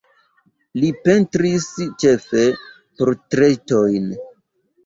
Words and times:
Li 0.83 0.89
pentris 1.07 1.67
ĉefe 2.05 2.43
portretojn. 3.03 4.13